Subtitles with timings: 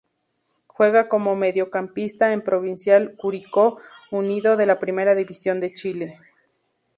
[0.65, 3.77] Juega como Mediocampista en Provincial Curicó
[4.09, 6.19] Unido de la Primera División de Chile.